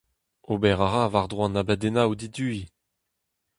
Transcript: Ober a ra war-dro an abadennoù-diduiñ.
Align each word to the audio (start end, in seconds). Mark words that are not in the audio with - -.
Ober 0.51 0.77
a 0.85 0.87
ra 0.93 1.03
war-dro 1.11 1.41
an 1.45 1.59
abadennoù-diduiñ. 1.61 2.67